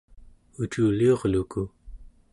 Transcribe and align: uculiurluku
uculiurluku 0.61 1.63